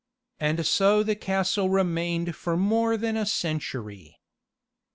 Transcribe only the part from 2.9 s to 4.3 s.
than a century.